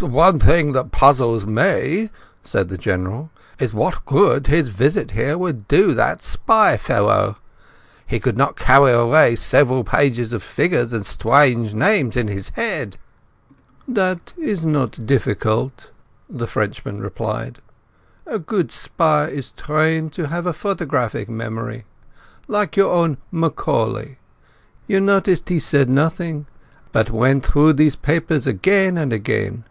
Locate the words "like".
22.48-22.76